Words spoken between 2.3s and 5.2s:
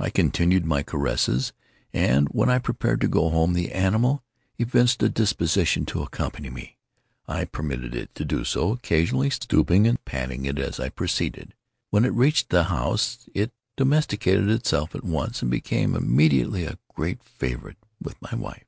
when I prepared to go home, the animal evinced a